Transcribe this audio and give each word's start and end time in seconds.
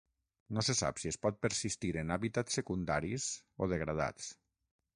No 0.57 0.61
se 0.67 0.75
sap 0.79 1.01
si 1.01 1.09
es 1.11 1.19
pot 1.25 1.37
persistir 1.47 1.91
en 2.03 2.15
hàbitats 2.15 2.59
secundaris 2.61 3.27
o 3.67 3.71
degradats. 3.77 4.35